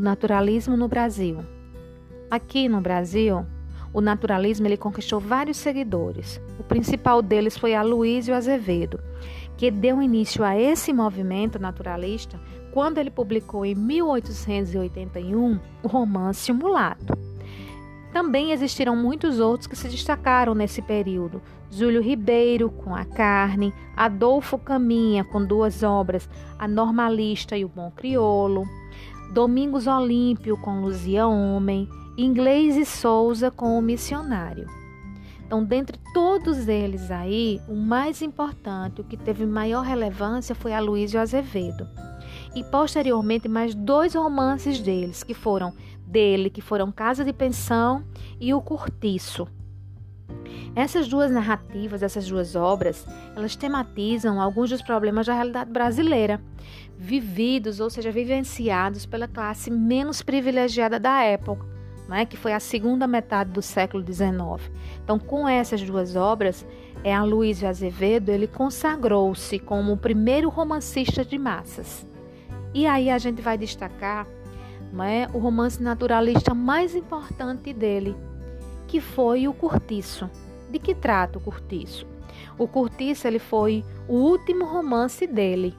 [0.00, 1.40] o naturalismo no Brasil.
[2.30, 3.44] Aqui no Brasil,
[3.92, 6.40] o naturalismo ele conquistou vários seguidores.
[6.58, 8.98] O principal deles foi Aloysio Azevedo,
[9.58, 12.40] que deu início a esse movimento naturalista
[12.72, 17.12] quando ele publicou em 1881 o romance Mulato.
[18.12, 21.40] Também existiram muitos outros que se destacaram nesse período.
[21.70, 27.92] Júlio Ribeiro, com A Carne, Adolfo Caminha, com duas obras, A Normalista e o Bom
[27.92, 28.64] Criolo,
[29.32, 34.66] Domingos Olímpio, com Luzia Homem, Inglês e Souza, com O Missionário.
[35.46, 40.80] Então, dentre todos eles aí, o mais importante, o que teve maior relevância foi a
[40.80, 41.88] Luísio Azevedo.
[42.54, 45.72] E posteriormente mais dois romances deles, que foram
[46.10, 48.04] dele, que foram Casa de Pensão
[48.40, 49.46] e O Cortiço.
[50.74, 56.40] Essas duas narrativas, essas duas obras, elas tematizam alguns dos problemas da realidade brasileira,
[56.96, 61.66] vividos, ou seja, vivenciados pela classe menos privilegiada da época,
[62.08, 64.70] né, que foi a segunda metade do século XIX.
[65.02, 66.66] Então, com essas duas obras,
[67.02, 72.06] é a Luiz Azevedo, ele consagrou-se como o primeiro romancista de massas.
[72.74, 74.26] E aí a gente vai destacar
[74.92, 78.16] né, o romance naturalista mais importante dele,
[78.86, 80.30] que foi o Curtiço.
[80.70, 82.06] De que trata o Curtiço?
[82.58, 85.74] O Curtiço ele foi o último romance dele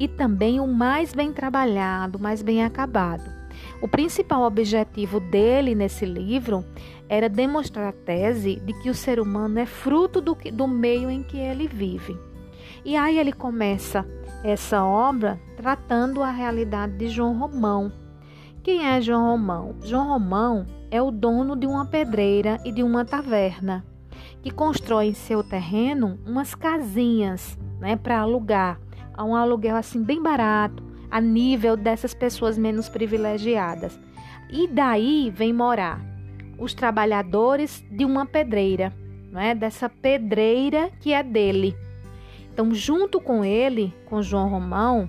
[0.00, 3.38] e também o mais bem trabalhado, mais bem acabado.
[3.80, 6.64] O principal objetivo dele nesse livro
[7.08, 11.10] era demonstrar a tese de que o ser humano é fruto do, que, do meio
[11.10, 12.16] em que ele vive.
[12.84, 14.06] E aí ele começa
[14.44, 17.92] essa obra tratando a realidade de João Romão,
[18.68, 19.76] quem é João Romão?
[19.82, 23.82] João Romão é o dono de uma pedreira e de uma taverna,
[24.42, 28.78] que constrói em seu terreno umas casinhas né, para alugar,
[29.14, 33.98] a um aluguel assim bem barato, a nível dessas pessoas menos privilegiadas.
[34.50, 35.98] E daí vem morar
[36.58, 38.92] os trabalhadores de uma pedreira,
[39.34, 39.54] é?
[39.54, 41.74] dessa pedreira que é dele.
[42.52, 45.08] Então, junto com ele, com João Romão,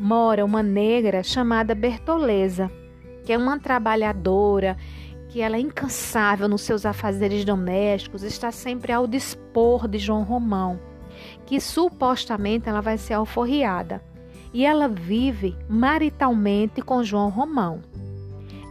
[0.00, 2.70] mora uma negra chamada Bertoleza
[3.26, 4.76] que é uma trabalhadora,
[5.28, 10.78] que ela é incansável nos seus afazeres domésticos, está sempre ao dispor de João Romão,
[11.44, 14.00] que supostamente ela vai ser alforriada.
[14.54, 17.82] E ela vive maritalmente com João Romão.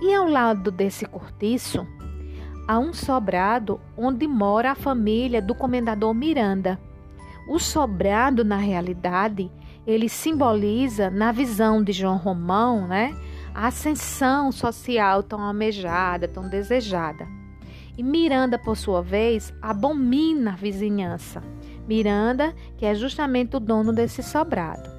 [0.01, 1.85] E ao lado desse cortiço,
[2.65, 6.79] há um sobrado onde mora a família do comendador Miranda.
[7.49, 9.51] O sobrado, na realidade,
[9.85, 13.13] ele simboliza, na visão de João Romão, né,
[13.55, 17.25] a ascensão social tão almejada, tão desejada.
[17.97, 21.41] E Miranda, por sua vez, abomina a vizinhança.
[21.87, 24.89] Miranda, que é justamente o dono desse sobrado.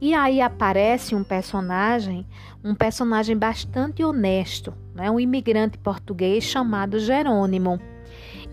[0.00, 2.24] E aí aparece um personagem,
[2.62, 5.10] um personagem bastante honesto, né?
[5.10, 7.80] um imigrante português chamado Jerônimo.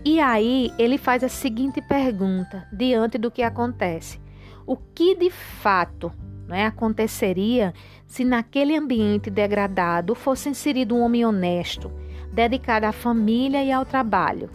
[0.04, 4.20] E aí ele faz a seguinte pergunta diante do que acontece:
[4.66, 6.12] o que de fato
[6.50, 7.72] né, aconteceria
[8.06, 11.92] se naquele ambiente degradado fosse inserido um homem honesto,
[12.32, 14.50] dedicado à família e ao trabalho.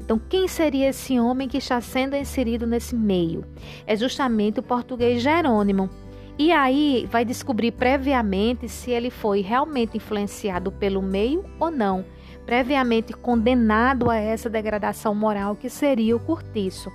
[0.00, 3.44] Então, quem seria esse homem que está sendo inserido nesse meio?
[3.86, 5.90] É justamente o português Jerônimo.
[6.38, 12.04] E aí vai descobrir previamente se ele foi realmente influenciado pelo meio ou não,
[12.46, 16.90] previamente condenado a essa degradação moral que seria o cortiço.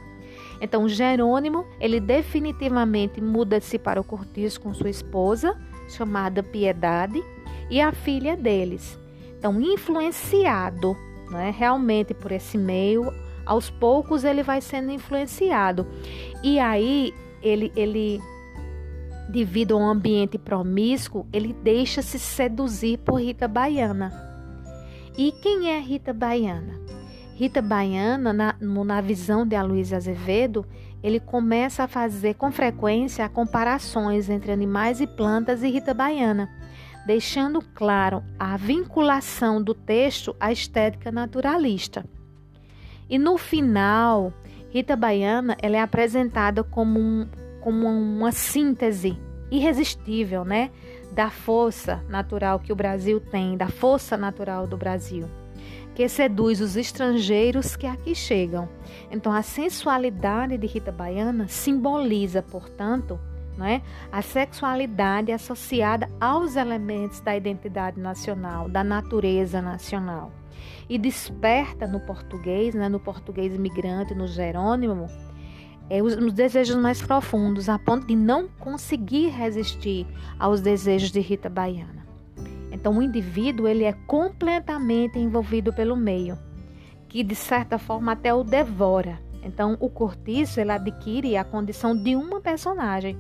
[0.60, 5.56] Então, Jerônimo, ele definitivamente muda-se para o cortiço com sua esposa,
[5.90, 7.24] chamada Piedade,
[7.70, 8.98] e a filha deles.
[9.38, 10.96] Então, influenciado
[11.30, 13.14] né, realmente por esse meio,
[13.46, 15.86] aos poucos ele vai sendo influenciado.
[16.44, 18.20] E aí, ele, ele
[19.30, 24.12] devido a um ambiente promíscuo, ele deixa-se seduzir por Rita Baiana.
[25.18, 26.87] E quem é Rita Baiana?
[27.38, 30.66] Rita Baiana, na, na visão de Aloysio Azevedo,
[31.04, 36.50] ele começa a fazer com frequência comparações entre animais e plantas e Rita Baiana,
[37.06, 42.04] deixando claro a vinculação do texto à estética naturalista.
[43.08, 44.34] E no final,
[44.72, 47.28] Rita Baiana ela é apresentada como, um,
[47.62, 49.16] como uma síntese
[49.52, 50.72] irresistível, né,
[51.12, 55.30] da força natural que o Brasil tem, da força natural do Brasil
[55.98, 58.70] que seduz os estrangeiros que aqui chegam.
[59.10, 63.20] Então, a sensualidade de Rita Baiana simboliza, portanto,
[63.58, 70.32] né, a sexualidade associada aos elementos da identidade nacional, da natureza nacional.
[70.88, 75.08] E desperta no português, né, no português imigrante, no Jerônimo,
[75.90, 80.06] é, os, os desejos mais profundos, a ponto de não conseguir resistir
[80.38, 82.07] aos desejos de Rita Baiana.
[82.78, 86.38] Então o indivíduo ele é completamente envolvido pelo meio,
[87.10, 89.20] que de certa forma até o devora.
[89.42, 93.18] Então o cortiço ele adquire a condição de uma personagem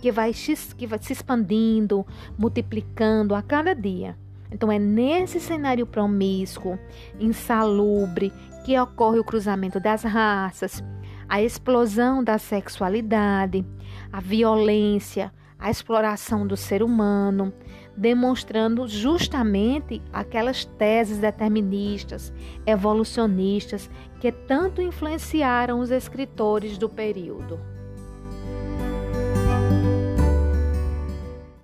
[0.00, 0.30] que vai,
[0.78, 2.06] que vai se expandindo,
[2.38, 4.16] multiplicando a cada dia.
[4.48, 6.78] Então é nesse cenário promíscuo,
[7.18, 8.32] insalubre,
[8.64, 10.84] que ocorre o cruzamento das raças,
[11.28, 13.66] a explosão da sexualidade,
[14.12, 17.52] a violência, a exploração do ser humano,
[17.96, 22.32] demonstrando justamente aquelas teses deterministas,
[22.66, 23.88] evolucionistas
[24.20, 27.73] que tanto influenciaram os escritores do período.